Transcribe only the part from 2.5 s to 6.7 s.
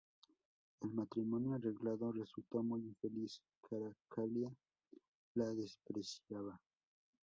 muy infeliz; Caracalla la despreciaba.